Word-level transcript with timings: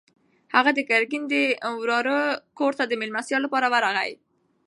هغه 0.55 0.71
د 0.77 0.79
ګرګین 0.89 1.23
د 1.33 1.33
وراره 1.81 2.19
کور 2.57 2.73
ته 2.79 2.83
د 2.87 2.93
مېلمستیا 3.01 3.37
لپاره 3.45 3.67
ورغی. 3.73 4.11